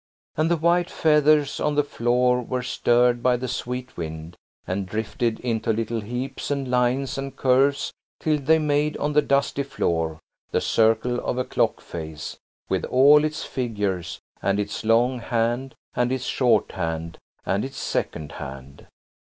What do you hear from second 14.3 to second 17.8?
and its long hand and its short hand and its